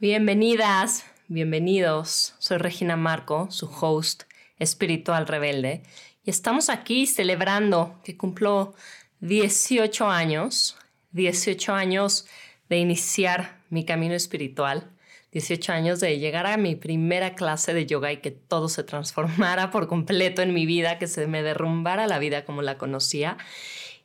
[0.00, 2.36] Bienvenidas, bienvenidos.
[2.38, 4.22] Soy Regina Marco, su host
[4.60, 5.82] espiritual rebelde,
[6.22, 8.76] y estamos aquí celebrando que cumplo
[9.22, 10.76] 18 años,
[11.10, 12.28] 18 años
[12.68, 14.88] de iniciar mi camino espiritual,
[15.32, 19.72] 18 años de llegar a mi primera clase de yoga y que todo se transformara
[19.72, 23.36] por completo en mi vida, que se me derrumbara la vida como la conocía.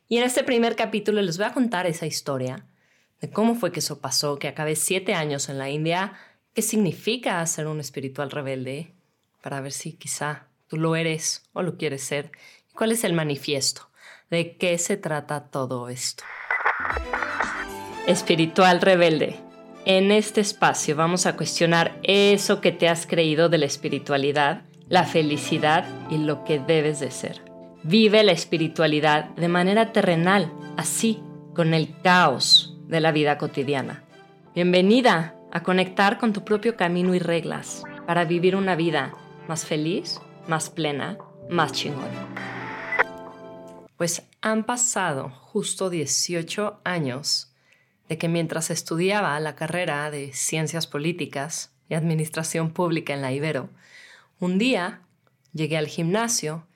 [0.08, 2.66] Y en este primer capítulo les voy a contar esa historia
[3.24, 6.12] de cómo fue que eso pasó, que acabé siete años en la India,
[6.52, 8.92] qué significa ser un espiritual rebelde,
[9.40, 12.32] para ver si quizá tú lo eres o lo quieres ser,
[12.70, 13.88] y cuál es el manifiesto,
[14.28, 16.22] de qué se trata todo esto.
[18.06, 19.40] Espiritual rebelde.
[19.86, 25.04] En este espacio vamos a cuestionar eso que te has creído de la espiritualidad, la
[25.04, 27.40] felicidad y lo que debes de ser.
[27.84, 31.22] Vive la espiritualidad de manera terrenal, así,
[31.54, 34.04] con el caos de la vida cotidiana.
[34.54, 39.12] Bienvenida a conectar con tu propio camino y reglas para vivir una vida
[39.48, 41.18] más feliz, más plena,
[41.50, 42.08] más chingón.
[43.96, 47.52] Pues han pasado justo 18 años
[48.08, 53.70] de que mientras estudiaba la carrera de Ciencias Políticas y Administración Pública en la Ibero,
[54.38, 55.02] un día
[55.52, 56.68] llegué al gimnasio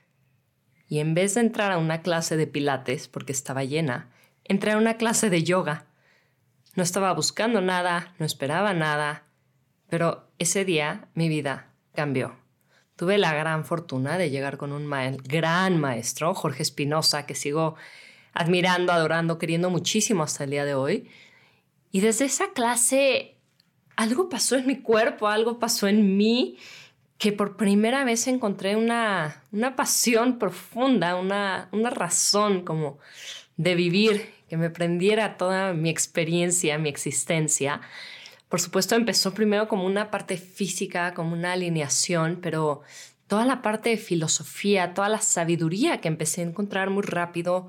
[0.89, 4.11] y en vez de entrar a una clase de pilates porque estaba llena,
[4.43, 5.85] entré a una clase de yoga
[6.79, 9.25] no estaba buscando nada, no esperaba nada,
[9.89, 12.37] pero ese día mi vida cambió.
[12.95, 14.89] Tuve la gran fortuna de llegar con un
[15.25, 17.75] gran maestro, Jorge Espinosa, que sigo
[18.33, 21.11] admirando, adorando, queriendo muchísimo hasta el día de hoy.
[21.91, 23.39] Y desde esa clase
[23.97, 26.59] algo pasó en mi cuerpo, algo pasó en mí,
[27.19, 33.01] que por primera vez encontré una, una pasión profunda, una, una razón como
[33.57, 37.81] de vivir que me prendiera toda mi experiencia, mi existencia.
[38.49, 42.83] Por supuesto, empezó primero como una parte física, como una alineación, pero
[43.27, 47.69] toda la parte de filosofía, toda la sabiduría que empecé a encontrar muy rápido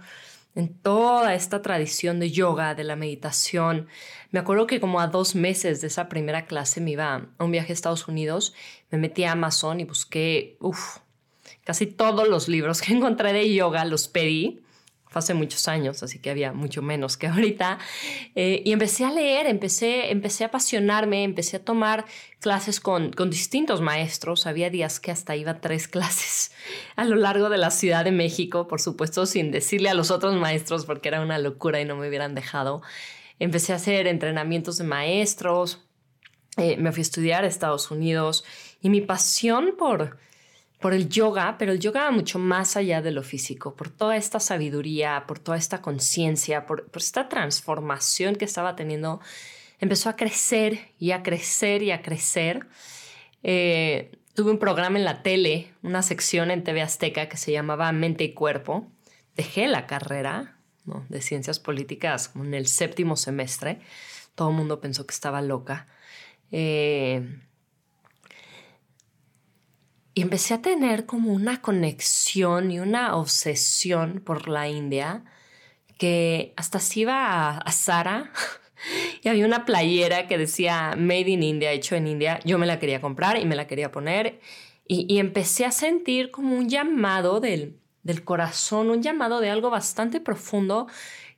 [0.56, 3.88] en toda esta tradición de yoga, de la meditación.
[4.32, 7.52] Me acuerdo que como a dos meses de esa primera clase me iba a un
[7.52, 8.54] viaje a Estados Unidos,
[8.90, 10.98] me metí a Amazon y busqué, uff,
[11.64, 14.62] casi todos los libros que encontré de yoga, los pedí
[15.10, 17.80] fue hace muchos años, así que había mucho menos que ahorita.
[18.36, 22.06] Eh, y empecé a leer, empecé, empecé a apasionarme, empecé a tomar
[22.40, 24.46] clases con, con distintos maestros.
[24.46, 26.52] Había días que hasta iba tres clases
[26.96, 30.36] a lo largo de la Ciudad de México, por supuesto, sin decirle a los otros
[30.36, 32.82] maestros porque era una locura y no me hubieran dejado.
[33.40, 35.86] Empecé a hacer entrenamientos de maestros,
[36.58, 38.44] eh, me fui a estudiar a Estados Unidos
[38.82, 40.18] y mi pasión por
[40.80, 44.40] por el yoga, pero el yoga mucho más allá de lo físico, por toda esta
[44.40, 49.20] sabiduría, por toda esta conciencia, por, esta transformación que estaba teniendo,
[49.80, 52.68] empezó a crecer y a crecer y a crecer.
[53.44, 57.92] Eh, tuve un programa en la tele, una sección en TV Azteca que se llamaba
[57.92, 58.88] Mente y Cuerpo.
[59.36, 60.56] Dejé la carrera
[61.10, 63.80] de ciencias políticas en el séptimo semestre.
[64.34, 65.88] Todo el mundo pensó que estaba loca.
[66.52, 67.42] Eh,
[70.14, 75.24] y empecé a tener como una conexión y una obsesión por la India
[75.98, 78.32] que hasta si iba a, Sara
[79.24, 82.40] y había una playera que decía Made in India, hecho en India.
[82.46, 84.40] Yo me la quería comprar y me la quería poner
[84.88, 90.20] y, empecé a sentir como un llamado del, del, corazón, un llamado de algo bastante
[90.20, 90.88] profundo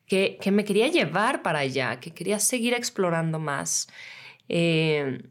[0.06, 3.90] que, que, me quería llevar para allá, que quería seguir explorando más.
[4.48, 5.22] Eh,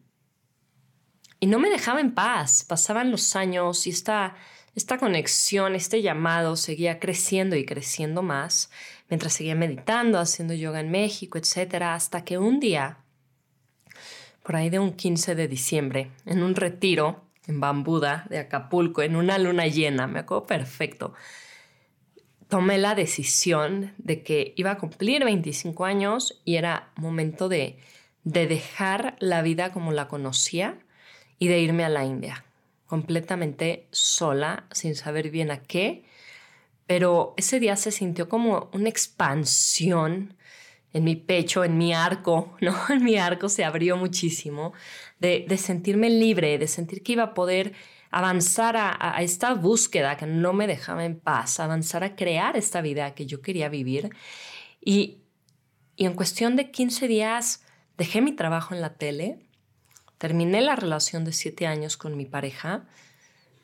[1.40, 2.64] y no me dejaba en paz.
[2.68, 4.36] Pasaban los años y esta,
[4.76, 8.70] esta conexión, este llamado seguía creciendo y creciendo más
[9.08, 12.98] mientras seguía meditando, haciendo yoga en México, etcétera, hasta que un día,
[14.44, 19.16] por ahí de un 15 de diciembre, en un retiro en Bambuda de Acapulco, en
[19.16, 21.12] una luna llena, me acuerdo perfecto,
[22.48, 27.78] tomé la decisión de que iba a cumplir 25 años y era momento de,
[28.22, 30.78] de dejar la vida como la conocía
[31.40, 32.44] y de irme a la India,
[32.86, 36.04] completamente sola, sin saber bien a qué,
[36.86, 40.36] pero ese día se sintió como una expansión
[40.92, 42.76] en mi pecho, en mi arco, ¿no?
[42.90, 44.74] En mi arco se abrió muchísimo,
[45.18, 47.72] de, sentirme libre, de sentir que iba a poder
[48.10, 52.82] avanzar a, a, esta búsqueda que no me dejaba en paz, avanzar a crear esta
[52.82, 54.10] vida que yo quería vivir.
[54.84, 55.22] Y,
[55.96, 57.64] y en cuestión de 15 días
[57.96, 59.49] dejé mi trabajo en la tele,
[60.20, 62.84] Terminé la relación de siete años con mi pareja,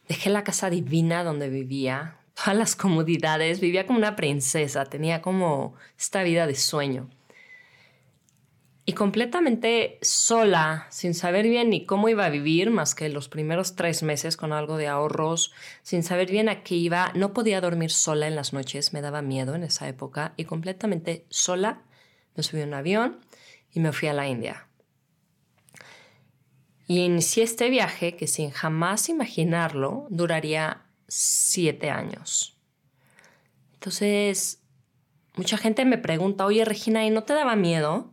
[0.09, 5.75] dejé la casa divina donde vivía, todas las comodidades, vivía como una princesa, tenía como
[5.99, 7.11] esta vida de sueño.
[8.89, 13.75] y completamente sola, sin saber bien ni cómo iba a vivir, más que los primeros
[13.75, 17.91] tres meses con algo de ahorros, sin saber bien a qué iba, no podía dormir
[17.91, 21.83] sola en las noches, me daba miedo en esa época, y completamente sola
[22.37, 23.19] me subí a un avión
[23.73, 24.69] y me fui a la India.
[26.87, 32.57] Y inicié este viaje que sin jamás imaginarlo duraría siete años.
[33.75, 34.63] Entonces,
[35.35, 38.13] mucha gente me pregunta, oye Regina, ¿y no te daba miedo?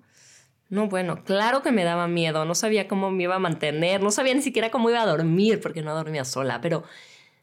[0.69, 4.09] No, bueno, claro que me daba miedo, no sabía cómo me iba a mantener, no
[4.09, 6.83] sabía ni siquiera cómo iba a dormir porque no dormía sola, pero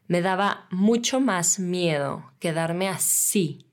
[0.07, 3.70] me daba mucho más miedo quedarme así,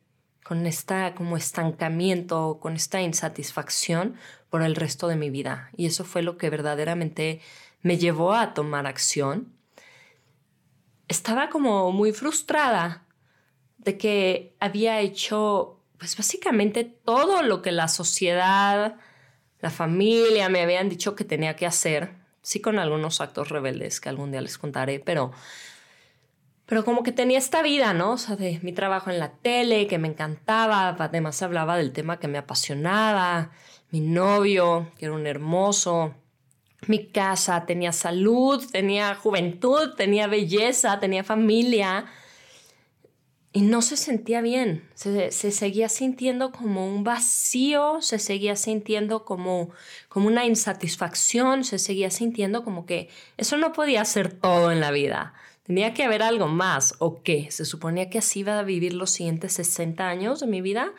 [0.49, 4.17] con esta como estancamiento, con esta insatisfacción
[4.49, 5.69] por el resto de mi vida.
[5.77, 7.43] Y eso fue lo que verdaderamente
[7.83, 9.53] me llevó a tomar acción.
[11.06, 13.05] Estaba como muy frustrada
[13.77, 18.97] de que había hecho, pues básicamente todo lo que la sociedad,
[19.61, 24.09] la familia me habían dicho que tenía que hacer, sí con algunos actos rebeldes que
[24.09, 25.31] algún día les contaré, pero,
[26.69, 28.12] pero como que tenía esta vida, ¿no?
[28.12, 32.19] O sea, de mi trabajo en la tele, que me encantaba, además hablaba del tema
[32.19, 33.53] que me apasionaba,
[33.91, 36.15] mi novio, que era un hermoso,
[36.87, 42.05] mi casa, tenía salud, tenía juventud, tenía belleza, tenía familia
[43.50, 49.70] y no se sentía bien, se, seguía sintiendo como un vacío, se seguía sintiendo como,
[50.11, 54.91] como una insatisfacción, se seguía sintiendo como que eso no podía ser todo en la
[54.91, 55.32] vida.
[55.69, 57.50] Tenía que haber algo más, ¿o qué?
[57.50, 60.94] ¿Se suponía que así iba a vivir los siguientes 60 años de mi vida?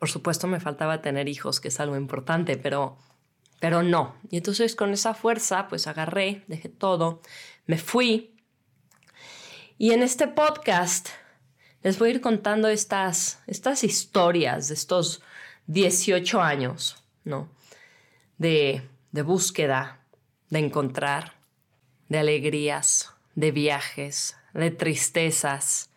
[0.00, 2.98] Por supuesto me faltaba tener hijos, que es algo importante, pero,
[3.60, 4.16] pero no.
[4.32, 7.22] Y entonces con esa fuerza, pues agarré, dejé todo,
[7.66, 8.34] me fui.
[9.78, 11.10] Y en este podcast
[11.84, 15.22] les voy a ir contando estas, estas historias de estos
[15.68, 17.48] 18 años, ¿no?
[18.38, 18.82] De,
[19.12, 20.04] de búsqueda,
[20.50, 21.34] de encontrar,
[22.08, 25.90] de alegrías, de viajes, de tristezas,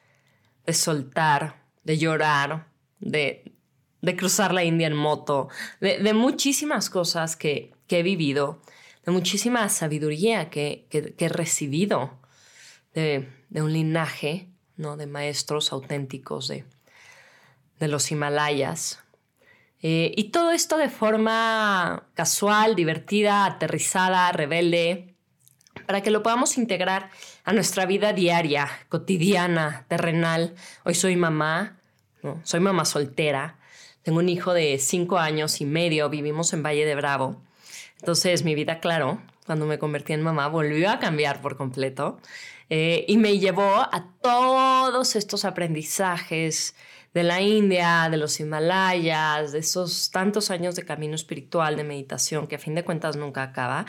[0.65, 2.67] de soltar, de llorar,
[2.99, 3.53] de,
[4.01, 5.49] de cruzar la India en moto,
[5.79, 8.61] de, muchísimas cosas que, he vivido,
[9.05, 12.19] de muchísima sabiduría que, que, he recibido,
[12.93, 14.97] de, de un linaje ¿no?
[14.97, 16.65] de maestros auténticos de,
[17.79, 18.99] de los Himalayas.
[19.81, 25.15] Eh, y todo esto de forma casual, divertida, aterrizada, rebelde,
[25.85, 27.09] para que lo podamos integrar
[27.43, 30.55] a nuestra vida diaria, cotidiana, terrenal.
[30.83, 31.77] Hoy soy mamá,
[32.43, 33.57] soy mamá soltera,
[34.03, 37.41] tengo un hijo de cinco años y medio, vivimos en Valle de Bravo.
[37.99, 42.19] Entonces mi vida, claro, cuando me convertí en mamá, volvió a cambiar por completo.
[42.69, 46.75] Eh, y me llevó a todos estos aprendizajes
[47.13, 52.47] de la India, de los Himalayas, de esos tantos años de camino espiritual, de meditación,
[52.47, 53.85] que a fin de cuentas nunca acaba.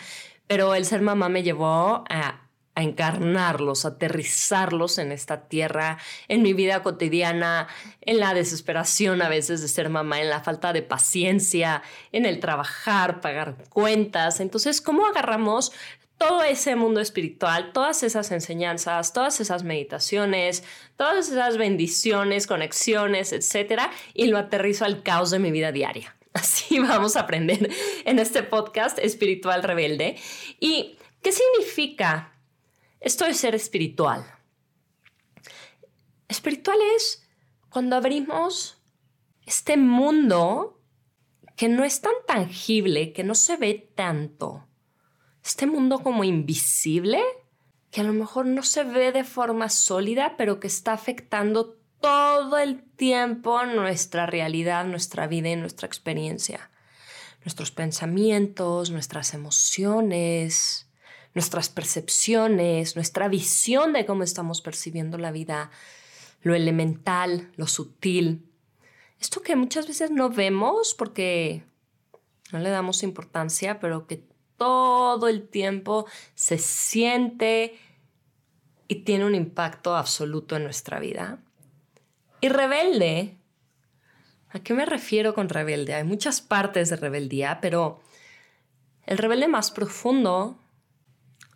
[0.49, 2.43] Pero el ser mamá me llevó a,
[2.75, 5.99] encarnarlos, a aterrizarlos en esta tierra,
[6.29, 7.67] en mi vida cotidiana,
[8.01, 12.39] en la desesperación a veces de ser mamá, en la falta de paciencia, en el
[12.39, 14.39] trabajar, pagar cuentas.
[14.39, 15.73] Entonces, ¿cómo agarramos
[16.19, 20.65] todo ese mundo espiritual, todas esas enseñanzas, todas esas meditaciones,
[20.97, 26.18] todas esas bendiciones, conexiones, etcétera, y lo aterrizo al caos de mi vida diaria.
[26.33, 27.71] Así vamos a aprender
[28.05, 30.17] en este podcast espiritual rebelde.
[30.61, 32.35] ¿Y qué significa
[33.01, 34.25] esto de ser espiritual?
[36.29, 37.25] Espiritual es
[37.71, 38.79] cuando abrimos
[39.47, 40.81] este mundo
[41.57, 44.69] que no es tan tangible, que no se ve tanto
[45.49, 47.23] este mundo como invisible,
[47.91, 52.59] que a lo mejor no se ve de forma sólida, pero que está afectando todo
[52.59, 56.71] el tiempo nuestra realidad, nuestra vida y nuestra experiencia.
[57.45, 60.89] Nuestros pensamientos, nuestras emociones,
[61.35, 65.71] nuestras percepciones, nuestra visión de cómo estamos percibiendo la vida,
[66.43, 68.45] lo elemental, lo sutil.
[69.21, 71.65] Esto que muchas veces no vemos porque
[72.53, 74.25] no le damos importancia, pero que
[74.57, 77.79] todo el tiempo se siente
[78.89, 81.39] y tiene un impacto absoluto en nuestra vida.
[82.41, 83.37] Y rebelde,
[84.51, 85.95] ¿a qué me refiero con rebelde?
[85.95, 88.01] Hay muchas partes de rebeldía, pero
[89.07, 90.59] el rebelde más profundo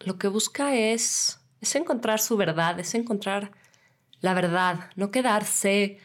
[0.01, 3.53] lo que busca es, es encontrar su verdad, es encontrar
[4.21, 5.99] la verdad, no quedarse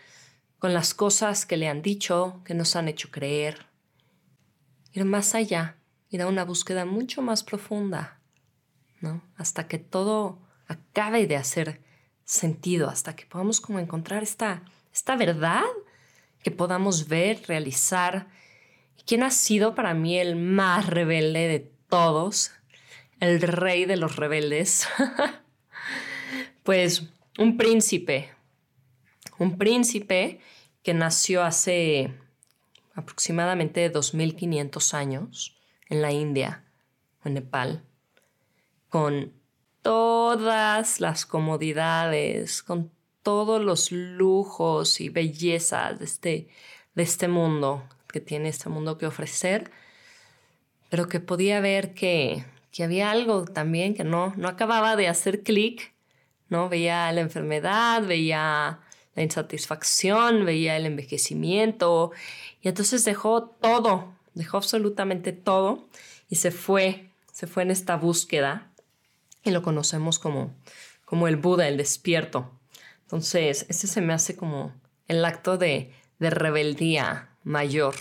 [0.60, 3.66] con las cosas que le han dicho, que nos han hecho creer,
[4.94, 5.78] ir más allá,
[6.10, 8.20] ir a una búsqueda mucho más profunda,
[9.02, 9.24] ¿no?
[9.38, 11.82] Hasta que todo acabe de hacer
[12.28, 14.62] sentido, hasta que podamos como encontrar esta,
[14.94, 15.64] esta verdad
[16.44, 18.28] que podamos ver, realizar,
[19.08, 22.52] ¿Quién ha sido para mí el más rebelde de todos?
[23.22, 24.86] El rey de los rebeldes.
[26.64, 27.04] pues
[27.38, 28.32] un príncipe.
[29.40, 30.42] Un príncipe
[30.84, 32.14] que nació hace
[32.96, 35.56] aproximadamente 2500 años
[35.88, 36.66] en la India,
[37.24, 37.86] en Nepal,
[38.90, 39.32] con
[39.88, 42.92] todas las comodidades, con
[43.24, 46.48] todos los lujos y bellezas de este,
[46.94, 49.72] de este mundo, que tiene este mundo que ofrecer,
[50.90, 55.42] pero que podía ver que, que había algo también que no, no acababa de hacer
[55.42, 55.94] clic,
[56.50, 56.68] ¿no?
[56.68, 58.82] Veía la enfermedad, veía
[59.16, 62.12] la insatisfacción, veía el envejecimiento,
[62.62, 65.88] y entonces dejó todo, dejó absolutamente todo
[66.28, 68.74] y se fue, se fue en esta búsqueda,
[69.44, 70.54] y lo conocemos como,
[71.06, 72.52] como el Buda, el despierto.
[73.04, 74.74] Entonces, ese se me hace como
[75.08, 77.96] el acto de, rebeldía mayor.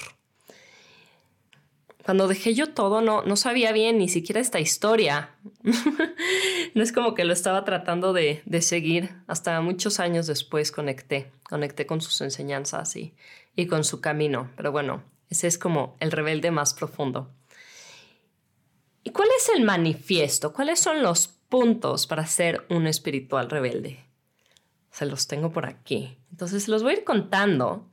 [2.05, 5.31] Cuando dejé yo todo, no, no sabía bien ni siquiera esta historia.
[6.75, 9.15] no es como que lo estaba tratando de, de, seguir.
[9.27, 11.31] Hasta muchos años después conecté.
[11.49, 13.15] Conecté con sus enseñanzas y,
[13.55, 14.51] y con su camino.
[14.57, 17.31] Pero bueno, ese es como el rebelde más profundo.
[19.07, 20.53] ¿Y cuál es el manifiesto?
[20.53, 24.05] ¿Cuáles son los puntos para ser un espiritual rebelde?
[24.91, 26.19] Se los tengo por aquí.
[26.33, 27.87] Entonces los voy a ir contando.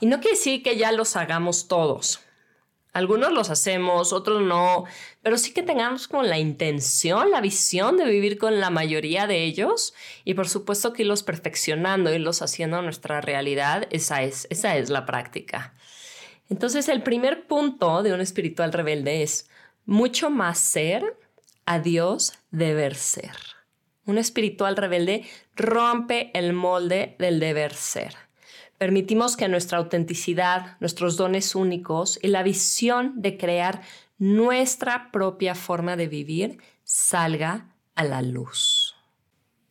[0.00, 2.18] Y no quiere decir que ya los hagamos todos.
[2.92, 4.84] Algunos los hacemos, otros no,
[5.22, 9.44] pero sí que tengamos como la intención, la visión de vivir con la mayoría de
[9.44, 14.90] ellos y por supuesto que irlos perfeccionando, irlos haciendo nuestra realidad, esa es, esa es
[14.90, 15.72] la práctica.
[16.48, 19.48] Entonces el primer punto de un espiritual rebelde es
[19.86, 21.16] mucho más ser
[21.64, 23.36] a Dios deber ser.
[24.04, 28.14] Un espiritual rebelde rompe el molde del deber ser.
[28.78, 33.82] Permitimos que nuestra autenticidad, nuestros dones únicos y la visión de crear
[34.18, 38.96] nuestra propia forma de vivir salga a la luz.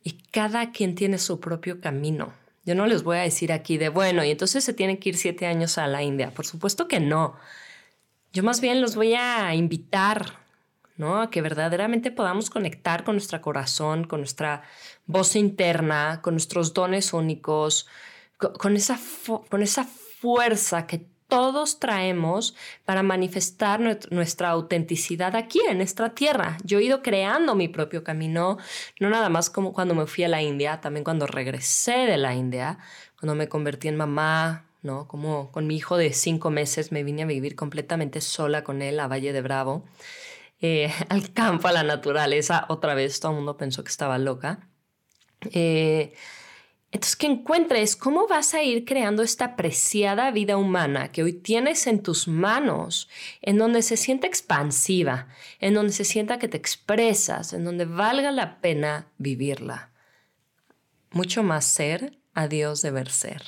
[0.02, 2.32] Y cada quien tiene su propio camino.
[2.64, 5.16] Yo no les voy a decir aquí de, bueno, y entonces se tienen que ir
[5.16, 6.30] siete años a la India.
[6.32, 7.36] Por supuesto que no.
[8.32, 10.42] Yo más bien los voy a invitar
[10.96, 11.20] ¿no?
[11.20, 14.62] A que verdaderamente podamos conectar con nuestro corazón, con nuestra
[15.06, 17.88] voz interna, con nuestros dones únicos,
[18.36, 18.98] con, esa,
[19.48, 26.58] con esa fuerza que todos traemos para manifestar nuestra autenticidad aquí en nuestra tierra.
[26.62, 28.58] Yo he ido creando mi propio camino,
[29.00, 32.34] no nada más como cuando me fui a la India, también cuando regresé de la
[32.34, 32.80] India,
[33.18, 35.08] cuando me convertí en mamá, ¿no?
[35.08, 39.00] Como con mi hijo de cinco meses me vine a vivir completamente sola con él
[39.00, 39.86] a Valle de Bravo.
[40.60, 44.68] Eh, al campo, a la naturaleza, otra vez todo el mundo pensó que estaba loca.
[45.50, 46.12] Eh,
[46.92, 51.86] entonces, que encuentres cómo vas a ir creando esta preciada vida humana que hoy tienes
[51.86, 53.08] en tus manos,
[53.40, 58.30] en donde se sienta expansiva, en donde se sienta que te expresas, en donde valga
[58.30, 59.90] la pena vivirla.
[61.12, 63.42] Mucho más ser a Dios deber ser.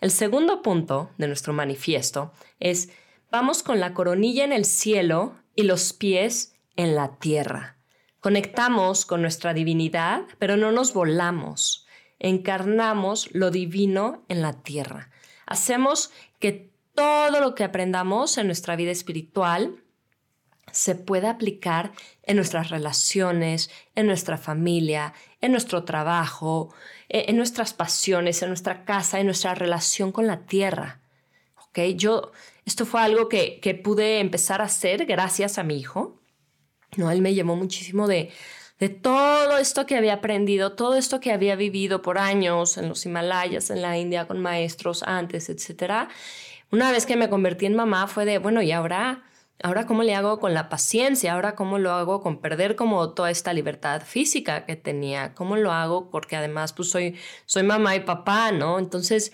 [0.00, 2.88] El segundo punto de nuestro manifiesto es,
[3.30, 7.76] vamos con la coronilla en el cielo y los pies en la tierra.
[8.20, 11.86] Conectamos con nuestra divinidad, pero no nos volamos.
[12.20, 15.10] Encarnamos lo divino en la tierra.
[15.46, 19.82] Hacemos que todo lo que aprendamos en nuestra vida espiritual
[20.72, 26.72] se pueda aplicar en nuestras relaciones, en nuestra familia, en nuestro trabajo,
[27.08, 31.00] e, en nuestras pasiones, en nuestra casa, en nuestra relación con la tierra.
[31.68, 31.96] ¿Okay?
[31.96, 32.32] Yo
[32.64, 36.20] esto fue algo que, que pude empezar a hacer gracias a mi hijo.
[36.96, 38.30] No, él me llamó muchísimo de,
[38.80, 43.04] de todo esto que había aprendido, todo esto que había vivido por años en los
[43.04, 46.08] Himalayas, en la India, con maestros antes, etc.
[46.72, 49.22] Una vez que me convertí en mamá fue de, bueno, ¿y ahora,
[49.62, 51.34] ahora cómo le hago con la paciencia?
[51.34, 55.34] ¿Ahora cómo lo hago con perder como toda esta libertad física que tenía?
[55.34, 56.08] ¿Cómo lo hago?
[56.08, 58.78] Porque además, pues soy, soy mamá y papá, ¿no?
[58.78, 59.30] Entonces,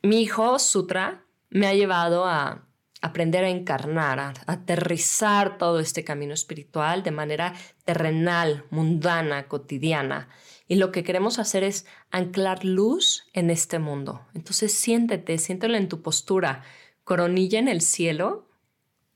[0.00, 2.64] mi hijo, Sutra, me ha llevado a
[3.04, 10.30] aprender a encarnar, a, aterrizar todo este camino espiritual de manera terrenal, mundana, cotidiana.
[10.66, 14.26] Y lo que queremos hacer es anclar luz en este mundo.
[14.32, 16.64] Entonces siéntete, siéntelo en tu postura,
[17.04, 18.48] coronilla en el cielo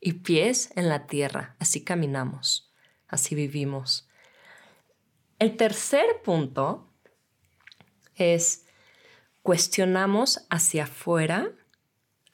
[0.00, 1.56] y pies en la tierra.
[1.58, 2.70] Así caminamos,
[3.06, 4.10] así vivimos.
[5.38, 6.92] El tercer punto
[8.16, 8.66] es
[9.42, 11.52] cuestionamos hacia afuera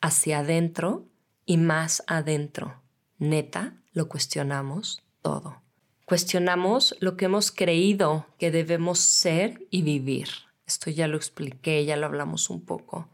[0.00, 1.08] hacia adentro
[1.46, 2.82] y más adentro.
[3.18, 5.62] Neta, lo cuestionamos todo.
[6.04, 10.28] Cuestionamos lo que hemos creído que debemos ser y vivir.
[10.66, 13.08] Esto ya lo expliqué, ya lo hablamos un poco.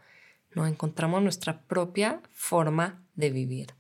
[0.55, 0.67] ¿no?
[0.67, 3.75] Encontramos nuestra propia forma de vivir.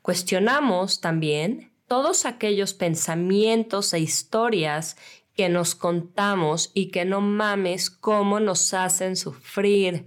[0.00, 4.96] Cuestionamos también todos aquellos pensamientos e historias
[5.34, 10.06] que nos contamos y que no mames cómo nos hacen sufrir.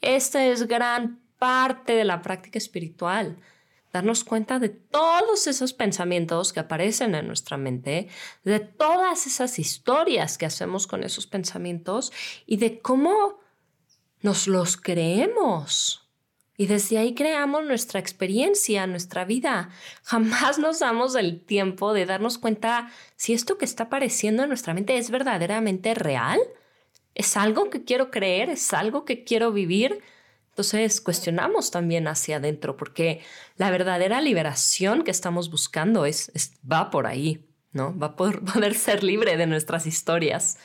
[0.00, 3.36] Esta es gran parte de la práctica espiritual.
[3.92, 8.06] Darnos cuenta de todos esos pensamientos que aparecen en nuestra mente,
[8.44, 12.12] de todas esas historias que hacemos con esos pensamientos
[12.46, 13.40] y de cómo
[14.20, 16.08] nos los creemos.
[16.56, 19.70] Y desde ahí creamos nuestra experiencia, nuestra vida.
[20.04, 24.74] Jamás nos damos el tiempo de darnos cuenta si esto que está apareciendo en nuestra
[24.74, 26.38] mente es verdaderamente real.
[27.16, 28.48] ¿Es algo que quiero creer?
[28.48, 30.04] ¿Es algo que quiero vivir?
[30.52, 33.22] Entonces cuestionamos también hacia adentro, porque
[33.56, 36.30] la verdadera liberación que estamos buscando es,
[36.70, 37.98] va por ahí, ¿no?
[37.98, 40.58] Va a poder ser libre de nuestras historias.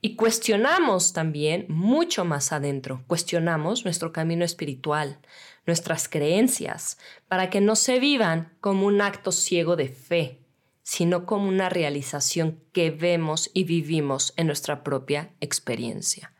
[0.00, 5.20] Y cuestionamos también mucho más adentro, cuestionamos nuestro camino espiritual,
[5.66, 6.98] nuestras creencias,
[7.28, 10.40] para que no se vivan como un acto ciego de fe,
[10.82, 16.32] sino como una realización que vemos y vivimos en nuestra propia experiencia.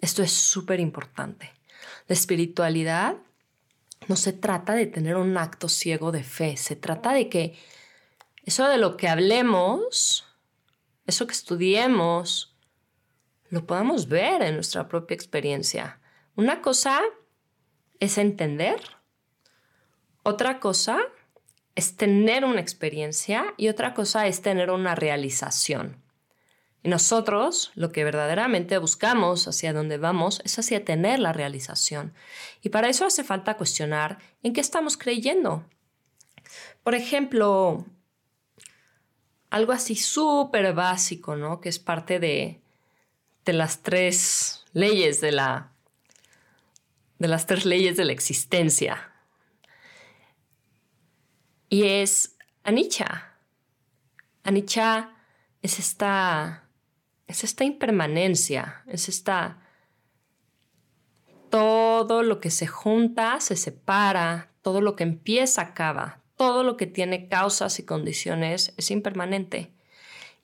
[0.00, 1.57] Esto es súper importante.
[2.08, 3.16] La espiritualidad
[4.08, 7.56] no se trata de tener un acto ciego de fe, se trata de que
[8.44, 10.26] eso de lo que hablemos,
[11.06, 12.56] eso que estudiemos,
[13.50, 16.00] lo podamos ver en nuestra propia experiencia.
[16.34, 17.00] Una cosa
[18.00, 18.80] es entender,
[20.22, 20.98] otra cosa
[21.74, 26.02] es tener una experiencia y otra cosa es tener una realización.
[26.88, 32.14] Nosotros lo que verdaderamente buscamos, hacia dónde vamos, es hacia tener la realización.
[32.62, 35.66] Y para eso hace falta cuestionar en qué estamos creyendo.
[36.82, 37.84] Por ejemplo,
[39.50, 41.60] algo así súper básico, ¿no?
[41.60, 42.62] Que es parte de,
[43.44, 45.72] de las tres leyes de la
[47.18, 49.12] de las tres leyes de la existencia.
[51.68, 53.36] Y es anicca.
[54.42, 55.16] Anicca
[55.60, 56.67] es esta
[57.28, 59.58] es esta impermanencia, es esta
[61.50, 66.86] todo lo que se junta se separa, todo lo que empieza acaba, todo lo que
[66.86, 69.72] tiene causas y condiciones es impermanente.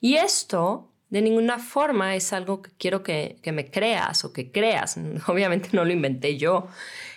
[0.01, 4.97] Y esto de ninguna forma es algo que quiero que, me creas o que creas.
[5.27, 6.67] Obviamente no lo inventé yo.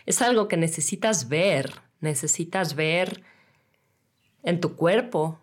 [0.07, 1.81] Es algo que necesitas ver.
[2.01, 3.23] Necesitas ver
[4.43, 5.41] en tu cuerpo.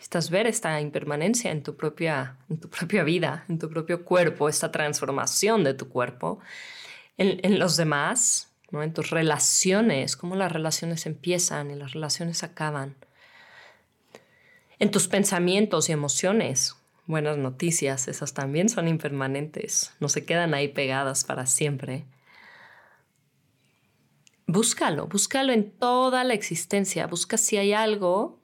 [0.00, 4.48] Necesitas ver esta impermanencia en tu propia, en tu propia vida, en tu propio cuerpo,
[4.48, 6.40] esta transformación de tu cuerpo.
[7.18, 8.82] En, en los demás, ¿no?
[8.82, 12.96] en tus relaciones, cómo las relaciones empiezan y las relaciones acaban.
[14.78, 20.68] En tus pensamientos y emociones, buenas noticias, esas también son impermanentes, no se quedan ahí
[20.68, 22.06] pegadas para siempre.
[24.46, 28.39] Búscalo, búscalo en toda la existencia, busca si hay algo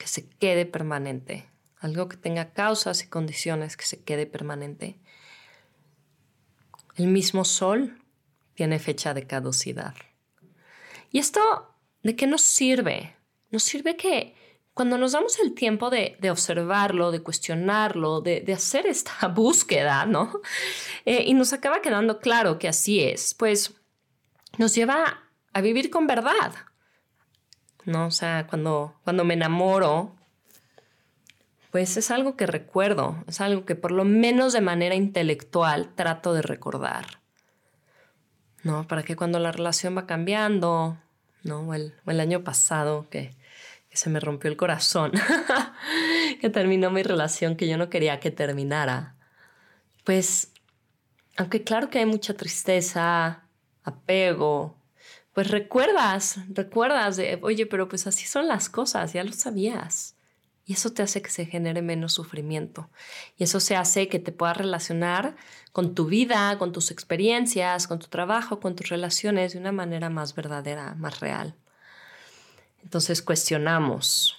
[0.00, 1.46] que se quede permanente,
[1.78, 4.98] algo que tenga causas y condiciones que se quede permanente.
[6.96, 8.02] El mismo sol
[8.54, 9.94] tiene fecha de caducidad.
[11.12, 11.42] ¿Y esto
[12.02, 13.14] de qué nos sirve?
[13.50, 14.34] Nos sirve que
[14.72, 20.40] cuando nos damos el tiempo de, observarlo, de cuestionarlo, de, hacer esta búsqueda, ¿no?
[21.04, 23.74] Eh, y nos acaba quedando claro que así es, pues
[24.56, 26.54] nos lleva a vivir con verdad,
[27.84, 28.06] ¿no?
[28.06, 30.14] O sea, cuando, cuando me enamoro,
[31.70, 36.32] pues es algo que recuerdo, es algo que por lo menos de manera intelectual trato
[36.34, 37.20] de recordar,
[38.62, 38.86] ¿no?
[38.86, 40.98] Para que cuando la relación va cambiando,
[41.42, 41.74] ¿no?
[41.74, 43.34] el, o el año pasado que
[43.90, 45.12] que se me rompió el corazón,
[46.40, 49.16] que terminó mi relación que yo no quería que terminara.
[50.04, 50.52] Pues,
[51.36, 53.42] aunque claro que hay mucha tristeza,
[53.82, 54.76] apego,
[55.40, 60.14] pues recuerdas, recuerdas oye, pero pues así son las cosas, ya lo sabías.
[60.66, 62.90] Y eso te hace que se genere menos sufrimiento.
[63.38, 65.36] Y eso se hace que te puedas relacionar
[65.72, 70.10] con tu vida, con tus experiencias, con tu trabajo, con tus relaciones de una manera
[70.10, 71.54] más verdadera, más real.
[72.82, 74.36] Entonces cuestionamos.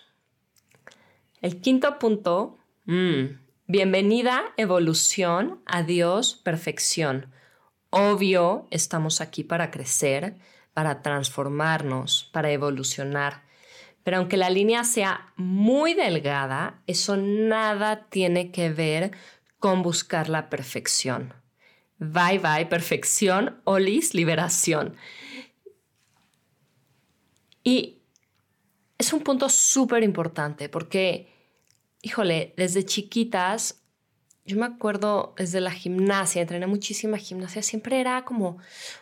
[1.41, 7.33] El quinto punto, mm, bienvenida evolución, adiós perfección.
[7.89, 10.35] Obvio, estamos aquí para crecer,
[10.73, 13.43] para transformarnos, para evolucionar.
[14.03, 19.11] Pero aunque la línea sea muy delgada, eso nada tiene que ver
[19.59, 21.33] con buscar la perfección.
[21.99, 24.95] Bye bye, perfección, olis, liberación.
[27.63, 27.99] Y
[28.97, 31.31] es un punto súper importante porque,
[32.01, 33.80] híjole, desde chiquitas
[34.51, 38.57] yo me acuerdo desde la gimnasia, entrené muchísima gimnasia, siempre era como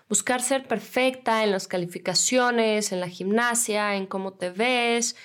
[0.08, 5.16] buscar ser perfecta en las calificaciones, en la gimnasia, en cómo te ves,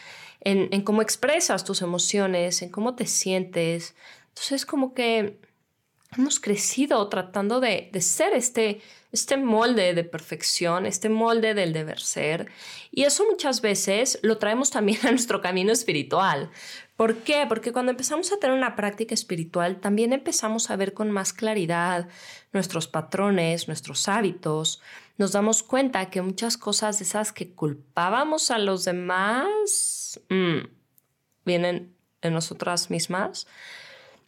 [0.40, 3.94] en, cómo expresas tus emociones, en cómo te sientes.
[4.28, 5.38] Entonces como que
[6.16, 8.80] hemos crecido tratando de, de ser este,
[9.12, 12.48] este molde de perfección, este molde del deber ser.
[12.90, 16.50] Y eso muchas veces lo traemos también a nuestro camino espiritual.
[16.96, 17.44] ¿Por qué?
[17.48, 22.08] Porque cuando empezamos a tener una práctica espiritual, también empezamos a ver con más claridad
[22.52, 24.80] nuestros patrones, nuestros hábitos.
[25.18, 30.68] Nos damos cuenta que muchas cosas de esas que culpábamos a los demás mm,
[31.44, 33.48] vienen de nosotras mismas.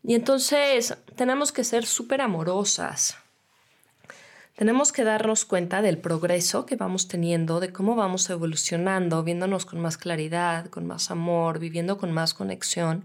[0.02, 3.16] Y entonces tenemos que ser súper amorosas.
[4.56, 9.80] Tenemos que darnos cuenta del progreso que vamos teniendo, de cómo vamos evolucionando, viéndonos con
[9.80, 13.04] más claridad, con más amor, viviendo con más conexión,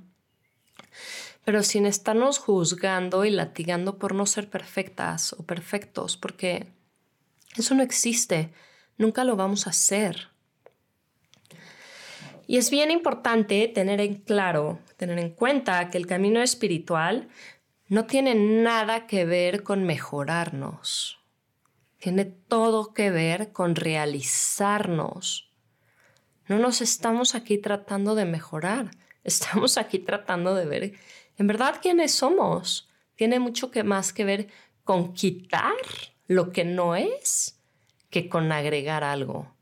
[1.44, 6.68] pero sin estarnos juzgando y latigando por no ser perfectas o perfectos, porque
[7.58, 8.54] eso no existe,
[8.98, 10.30] nunca lo vamos a hacer.
[12.48, 17.28] Y es bien importante tener en claro, tener en cuenta que el camino espiritual
[17.90, 21.21] no tiene nada que ver con mejorarnos.
[22.02, 25.52] Tiene todo que ver con realizarnos.
[26.48, 28.90] No nos estamos aquí tratando de mejorar,
[29.24, 30.94] estamos aquí tratando de ver
[31.38, 32.90] en verdad quiénes somos.
[33.16, 34.48] Tiene mucho que más que ver
[34.84, 35.76] con quitar
[36.26, 37.62] lo que no es
[38.10, 39.54] que con agregar algo.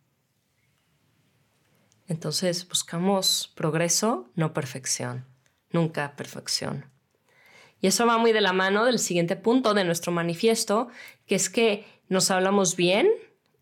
[2.08, 5.26] Entonces buscamos progreso, no perfección,
[5.72, 6.86] nunca perfección.
[7.82, 10.88] Y eso va muy de la mano del siguiente punto de nuestro manifiesto,
[11.26, 13.10] que es que nos hablamos bien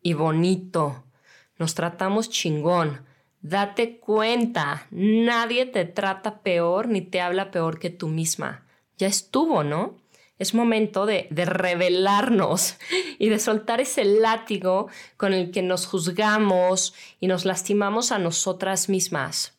[0.02, 1.04] y bonito,
[1.58, 3.06] nos tratamos chingón.
[3.42, 8.66] Date cuenta, nadie te trata peor ni te habla peor que tú misma.
[8.98, 9.98] Ya estuvo, ¿no?
[10.40, 12.78] Es momento de, revelarnos
[13.20, 18.90] y de soltar ese látigo con el que nos juzgamos y nos lastimamos a nosotras
[18.90, 19.54] mismas.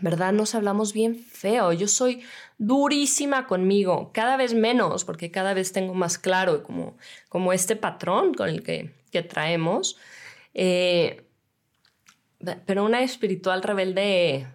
[0.00, 0.32] ¿Verdad?
[0.32, 1.72] Nos hablamos bien feo.
[1.72, 2.22] Yo soy
[2.58, 6.96] durísima conmigo, cada vez menos, porque cada vez tengo más claro como,
[7.28, 9.96] como este patrón con el que, que traemos.
[10.54, 11.24] Eh,
[12.66, 14.46] pero una espiritual rebelde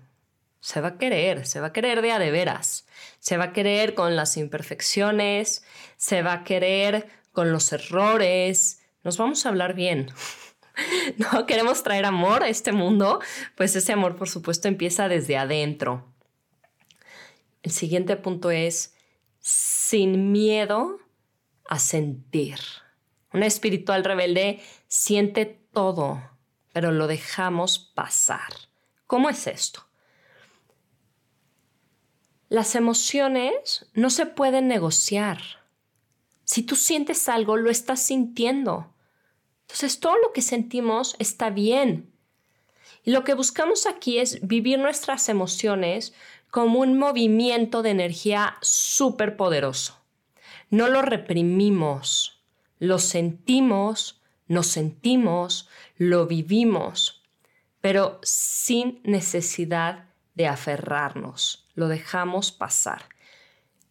[0.60, 2.88] se va a querer, se va a querer de a de veras,
[3.20, 5.66] se va a querer con las imperfecciones,
[5.98, 10.10] se va a querer con los errores, nos vamos a hablar bien.
[11.18, 13.20] no queremos traer amor a este mundo,
[13.56, 16.13] pues ese amor por supuesto empieza desde adentro.
[17.64, 18.94] El siguiente punto es
[19.40, 21.00] sin miedo
[21.66, 22.60] a sentir.
[23.32, 26.22] Una espiritual rebelde siente todo,
[26.74, 28.54] pero lo dejamos pasar.
[29.08, 29.88] ¿Cómo es esto?
[32.50, 35.40] Las emociones no se pueden negociar.
[36.44, 38.94] Si tú sientes algo, lo estás sintiendo.
[39.62, 42.14] Entonces todo lo que sentimos está bien.
[43.04, 46.14] Y lo que buscamos aquí es vivir nuestras emociones
[46.54, 50.00] como un movimiento de energía súper poderoso.
[50.70, 52.44] No lo reprimimos,
[52.78, 57.24] lo sentimos, nos sentimos, lo vivimos,
[57.82, 63.06] pero sin necesidad de aferrarnos lo dejamos pasar.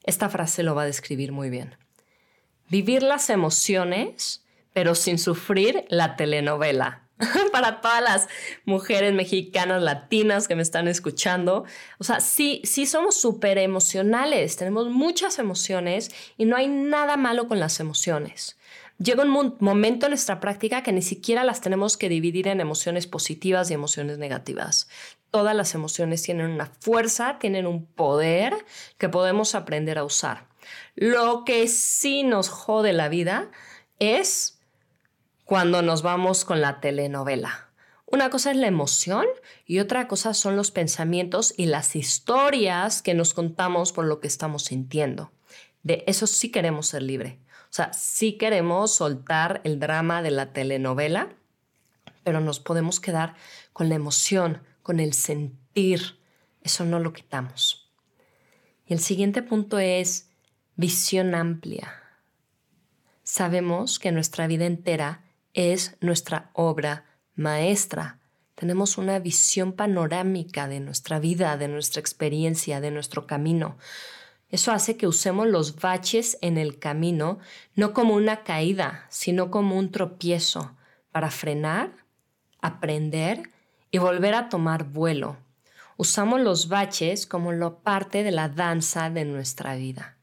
[0.04, 1.74] Esta frase lo va a describir muy bien.
[2.68, 7.01] Vivir las emociones, pero sin sufrir la telenovela.
[7.52, 8.28] Para todas las
[8.64, 11.64] mujeres mexicanas, latinas que me están escuchando.
[11.98, 17.48] O sea, sí, sí somos súper emocionales, tenemos muchas emociones y no hay nada malo
[17.48, 18.58] con las emociones.
[18.98, 23.06] Llega un momento en nuestra práctica que ni siquiera las tenemos que dividir en emociones
[23.06, 24.88] positivas y emociones negativas
[25.32, 28.54] todas las emociones tienen una fuerza, tienen un poder
[28.98, 30.46] que podemos aprender a usar.
[30.94, 33.50] Lo que sí nos jode la vida
[33.98, 34.60] es
[35.52, 37.68] cuando nos vamos con la telenovela.
[38.06, 39.26] Una cosa es la emoción
[39.66, 44.28] y otra cosa son los pensamientos y las historias que nos contamos por lo que
[44.28, 45.30] estamos sintiendo.
[45.82, 47.38] De eso sí queremos ser libre.
[47.64, 51.28] O sea, sí queremos soltar el drama de la telenovela,
[52.24, 53.34] pero nos podemos quedar
[53.74, 56.18] con la emoción, con el sentir.
[56.62, 57.92] Eso no lo quitamos.
[58.86, 60.30] Y el siguiente punto es
[60.76, 61.92] visión amplia.
[63.22, 65.21] Sabemos que nuestra vida entera
[65.54, 68.18] es nuestra obra maestra.
[68.54, 73.76] Tenemos una visión panorámica de nuestra vida, de nuestra experiencia, de nuestro camino.
[74.48, 77.38] Eso hace que usemos los baches en el camino
[77.74, 80.76] no como una caída, sino como un tropiezo
[81.10, 81.90] para frenar,
[82.60, 83.50] aprender
[83.90, 85.38] y volver a tomar vuelo.
[85.96, 90.16] Usamos los baches como lo parte de la danza de nuestra vida.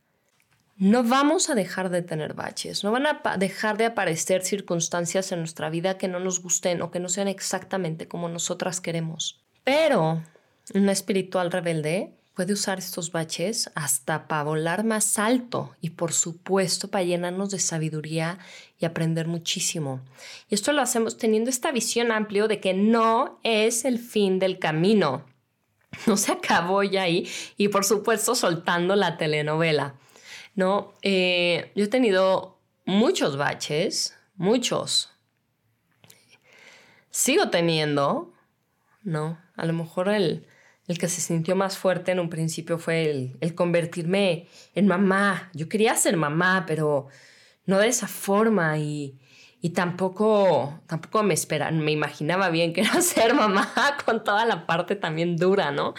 [0.79, 5.39] No vamos a dejar de tener baches, no van a dejar de aparecer circunstancias en
[5.39, 9.41] nuestra vida que no nos gusten o que no sean exactamente como nosotras queremos.
[9.65, 10.23] Pero
[10.73, 16.87] una espiritual rebelde puede usar estos baches hasta para volar más alto y por supuesto
[16.87, 18.39] para llenarnos de sabiduría
[18.79, 19.99] y aprender muchísimo.
[20.49, 24.59] Y esto lo hacemos teniendo esta visión amplia de que no es el fin del
[24.59, 25.25] camino.
[26.07, 29.95] No se acabó ya ahí y por supuesto soltando la telenovela.
[30.55, 35.11] No, eh, yo he tenido muchos baches, muchos.
[37.09, 38.33] Sigo teniendo,
[39.03, 39.39] ¿no?
[39.55, 40.45] A lo mejor el,
[40.89, 45.51] el que se sintió más fuerte en un principio fue el, convertirme en mamá.
[45.53, 47.07] Yo quería ser mamá, pero
[47.67, 49.19] no de esa forma y,
[49.61, 53.71] y tampoco, tampoco me esperan, me imaginaba bien que era ser mamá
[54.03, 55.93] con toda la parte también dura, ¿no?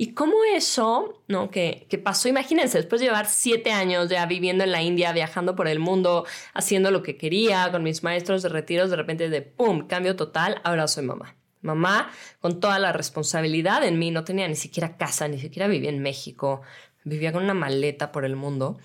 [0.00, 1.50] Y cómo eso, ¿no?
[1.50, 5.56] Que, que, pasó, imagínense, después de llevar siete años ya viviendo en la India, viajando
[5.56, 9.42] por el mundo, haciendo lo que quería, con mis maestros de retiros, de repente de
[9.42, 9.88] ¡pum!
[9.88, 11.34] Cambio total, ahora soy mamá.
[11.62, 15.90] Mamá con toda la responsabilidad en mí, no tenía ni siquiera casa, ni siquiera vivía
[15.90, 16.62] en México,
[17.02, 18.78] vivía con una maleta por el mundo.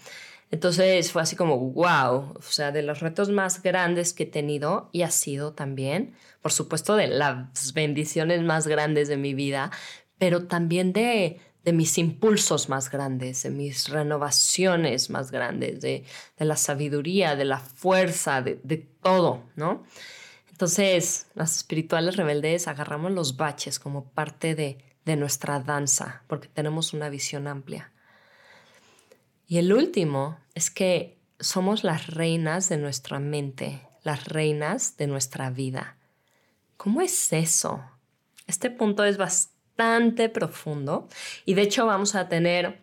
[0.54, 4.88] Entonces fue así como, wow, o sea, de los retos más grandes que he tenido
[4.91, 9.71] y ha sido también, por supuesto, de las bendiciones más grandes de mi vida,
[10.24, 16.06] pero también de, de mis impulsos más grandes, de mis renovaciones más grandes, de,
[16.38, 19.84] de la sabiduría, de la fuerza, de, de, todo, ¿no?
[20.50, 26.94] Entonces, las espirituales rebeldes agarramos los baches como parte de, de nuestra danza, porque tenemos
[26.94, 27.92] una visión amplia.
[29.46, 35.50] Y el último es que somos las reinas de nuestra mente, las reinas de nuestra
[35.50, 35.98] vida.
[36.78, 37.84] ¿Cómo es eso?
[38.48, 41.08] Este punto es bastante bastante profundo
[41.46, 42.80] y de hecho vamos a tener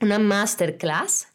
[0.00, 1.28] una masterclass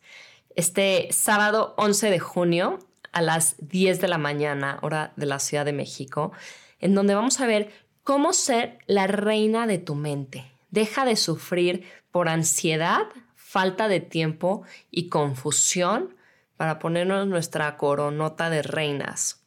[0.56, 2.80] este sábado 11 de junio
[3.12, 6.34] a las 10 de la mañana, hora de la Ciudad de México,
[6.80, 7.72] en donde vamos a ver
[8.04, 10.52] cómo ser la reina de tu mente.
[10.70, 16.16] Deja de sufrir por ansiedad, falta de tiempo y confusión
[16.58, 19.42] para ponernos nuestra coronota de reinas.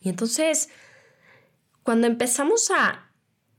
[0.00, 0.68] Y entonces,
[1.84, 3.07] cuando empezamos a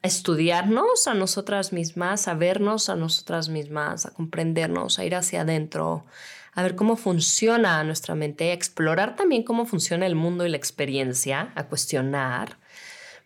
[0.01, 6.05] estudiarnos a nosotras mismas, a vernos a nosotras mismas, a comprendernos, a ir hacia adentro,
[6.53, 10.57] a ver cómo funciona nuestra mente, a explorar también cómo funciona el mundo y la
[10.57, 12.57] experiencia, a cuestionar,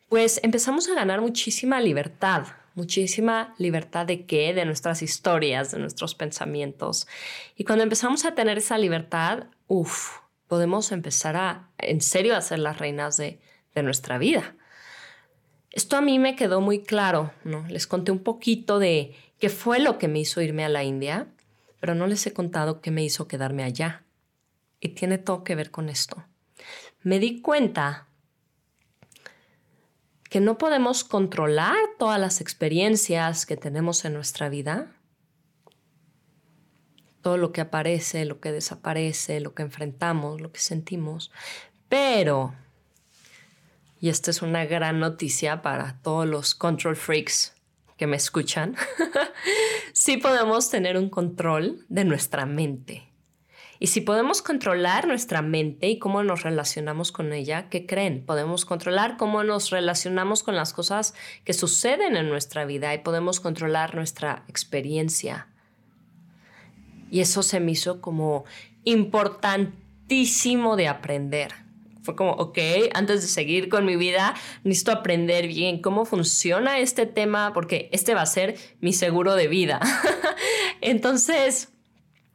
[0.09, 6.15] pues empezamos a ganar muchísima libertad, muchísima libertad de qué, de nuestras historias, de nuestros
[6.15, 7.07] pensamientos.
[7.55, 12.59] Y cuando empezamos a tener esa libertad, uff, podemos empezar a, en serio, a ser
[12.59, 13.39] las reinas de,
[13.73, 14.55] de nuestra vida.
[15.73, 17.65] Esto a mí me quedó muy claro, ¿no?
[17.67, 21.27] Les conté un poquito de qué fue lo que me hizo irme a la India,
[21.79, 24.03] pero no les he contado qué me hizo quedarme allá.
[24.79, 26.23] Y tiene todo que ver con esto.
[27.01, 28.07] Me di cuenta
[30.29, 34.95] que no podemos controlar todas las experiencias que tenemos en nuestra vida,
[37.21, 41.31] todo lo que aparece, lo que desaparece, lo que enfrentamos, lo que sentimos,
[41.89, 42.53] pero
[44.03, 47.55] y esta es una gran noticia para todos los control freaks
[47.95, 48.75] que me escuchan,
[49.93, 53.07] sí podemos tener un control de nuestra mente.
[53.79, 58.25] Y si podemos controlar nuestra mente y cómo nos relacionamos con ella, ¿qué creen?
[58.25, 61.13] Podemos controlar cómo nos relacionamos con las cosas
[61.45, 65.47] que suceden en nuestra vida y podemos controlar nuestra experiencia.
[67.09, 68.43] Y eso se me hizo como
[68.83, 71.62] importantísimo de aprender
[72.03, 72.57] fue como, ok,
[72.93, 78.13] antes de seguir con mi vida, necesito aprender bien cómo funciona este tema porque este
[78.13, 79.79] va a ser mi seguro de vida.
[80.81, 81.72] Entonces,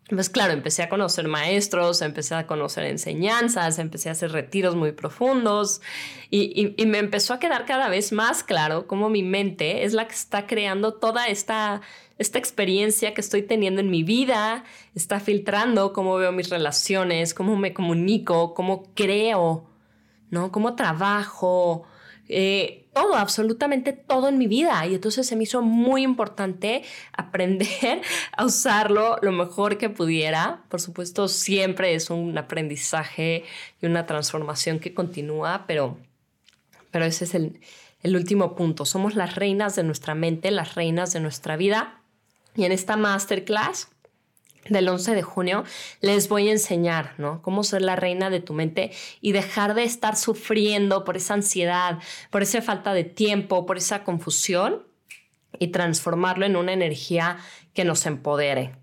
[0.09, 4.93] pues claro, empecé a conocer maestros, empecé a conocer enseñanzas, empecé a hacer retiros muy
[4.93, 5.83] profundos
[6.31, 10.15] y, me empezó a quedar cada vez más claro cómo mi mente es la que
[10.15, 11.83] está creando toda esta,
[12.17, 17.57] esta experiencia que estoy teniendo en mi vida, está filtrando cómo veo mis relaciones, cómo
[17.57, 19.69] me comunico, cómo creo,
[20.31, 20.51] ¿no?
[20.53, 21.87] Cómo trabajo,
[22.29, 24.85] eh, todo, absolutamente todo en mi vida.
[24.87, 26.83] Y entonces se me hizo muy importante
[27.13, 30.65] aprender a usarlo lo mejor que pudiera.
[30.69, 33.45] Por supuesto, siempre es un aprendizaje
[33.81, 35.97] y una transformación que continúa, pero,
[36.91, 37.61] pero ese es el,
[38.03, 38.85] el último punto.
[38.85, 42.01] Somos las reinas de nuestra mente, las reinas de nuestra vida.
[42.57, 43.89] Y en esta masterclass
[44.69, 45.65] del 11 de junio,
[46.01, 47.43] les voy a enseñar, ¿no?
[47.43, 51.99] Cómo ser la reina de tu mente y dejar de estar sufriendo por esa ansiedad,
[52.31, 54.87] por esa falta de tiempo, por esa confusión
[55.59, 57.39] y transformarlo en una energía
[57.75, 58.77] que nos empodere.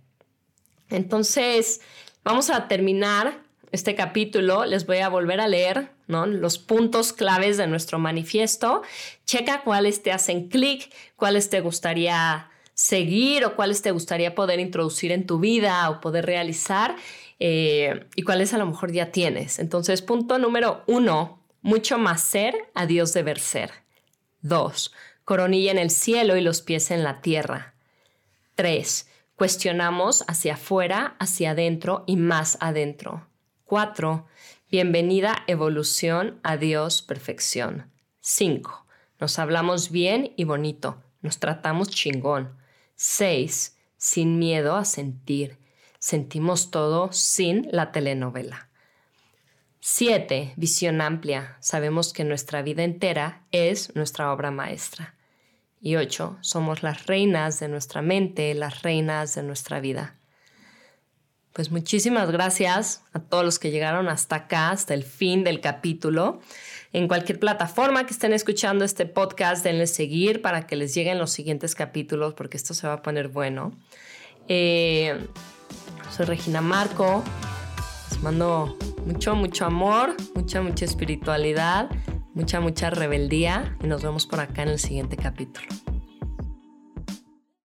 [0.90, 1.82] Entonces,
[2.24, 4.66] vamos a terminar este capítulo.
[4.66, 8.84] Les voy a volver a leer los puntos claves de nuestro manifiesto.
[9.26, 15.12] Checa cuáles te hacen clic, cuáles te gustaría seguir o cuáles te gustaría poder introducir
[15.12, 16.96] en tu vida o poder realizar
[17.40, 19.58] eh, y cuáles a lo mejor ya tienes.
[19.60, 23.72] Entonces, punto número uno, mucho más ser a Dios deber ser.
[24.42, 27.74] Dos, coronilla en el cielo y los pies en la tierra.
[28.56, 33.28] Tres, cuestionamos hacia afuera, hacia adentro y más adentro.
[33.64, 34.28] Cuatro,
[34.70, 37.90] bienvenida evolución a Dios perfección.
[38.20, 38.86] Cinco,
[39.20, 42.65] nos hablamos bien y bonito, nos tratamos chingón.
[42.96, 43.78] 6.
[43.98, 45.58] Sin miedo a sentir.
[46.00, 48.70] Sentimos todo sin la telenovela.
[49.80, 50.54] 7.
[50.56, 51.58] Visión amplia.
[51.60, 55.16] Sabemos que nuestra vida entera es nuestra obra maestra.
[55.80, 56.38] Y 8.
[56.42, 60.16] Somos las reinas de nuestra mente, las reinas de nuestra vida.
[61.54, 66.42] Pues muchísimas gracias a todos los que llegaron hasta acá, hasta el fin del capítulo
[66.96, 71.30] en cualquier plataforma que estén escuchando este podcast, denle seguir para que les lleguen los
[71.30, 73.74] siguientes capítulos, porque esto se va a poner bueno.
[74.48, 75.28] Eh,
[76.10, 77.22] soy Regina Marco.
[78.10, 81.90] Les mando mucho, mucho amor, mucha, mucha espiritualidad,
[82.34, 85.68] mucha, mucha rebeldía y nos vemos por acá en el siguiente capítulo.